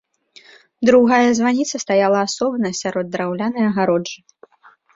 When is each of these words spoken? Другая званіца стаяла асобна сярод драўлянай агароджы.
Другая 0.89 1.29
званіца 1.41 1.75
стаяла 1.85 2.19
асобна 2.29 2.73
сярод 2.81 3.05
драўлянай 3.19 3.63
агароджы. 3.71 4.19